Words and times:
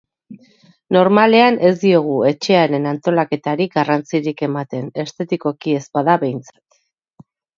Normalean 0.95 1.57
ez 1.69 1.73
diogu 1.83 2.15
etxearen 2.29 2.87
antolaketari 2.93 3.67
garrantzirik 3.77 4.43
ematen, 4.49 4.89
estetikoki 5.05 5.79
ez 5.83 5.85
bada 5.99 6.19
behintzat. 6.27 6.61